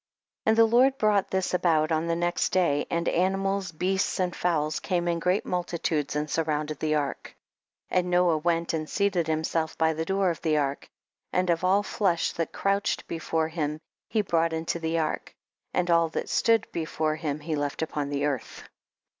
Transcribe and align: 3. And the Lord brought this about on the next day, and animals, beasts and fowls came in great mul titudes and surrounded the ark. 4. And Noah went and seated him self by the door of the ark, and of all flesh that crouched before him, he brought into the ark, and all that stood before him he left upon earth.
3. 0.45 0.49
And 0.49 0.57
the 0.57 0.65
Lord 0.65 0.97
brought 0.97 1.29
this 1.29 1.53
about 1.53 1.91
on 1.91 2.07
the 2.07 2.15
next 2.15 2.49
day, 2.49 2.87
and 2.89 3.07
animals, 3.07 3.71
beasts 3.71 4.19
and 4.19 4.35
fowls 4.35 4.79
came 4.79 5.07
in 5.07 5.19
great 5.19 5.45
mul 5.45 5.63
titudes 5.63 6.15
and 6.15 6.27
surrounded 6.27 6.79
the 6.79 6.95
ark. 6.95 7.35
4. 7.89 7.99
And 7.99 8.09
Noah 8.09 8.39
went 8.39 8.73
and 8.73 8.89
seated 8.89 9.27
him 9.27 9.43
self 9.43 9.77
by 9.77 9.93
the 9.93 10.03
door 10.03 10.31
of 10.31 10.41
the 10.41 10.57
ark, 10.57 10.89
and 11.31 11.51
of 11.51 11.63
all 11.63 11.83
flesh 11.83 12.31
that 12.31 12.51
crouched 12.51 13.07
before 13.07 13.49
him, 13.49 13.79
he 14.09 14.23
brought 14.23 14.53
into 14.53 14.79
the 14.79 14.97
ark, 14.97 15.35
and 15.71 15.91
all 15.91 16.09
that 16.09 16.29
stood 16.29 16.65
before 16.71 17.17
him 17.17 17.39
he 17.39 17.55
left 17.55 17.83
upon 17.83 18.11
earth. 18.23 18.63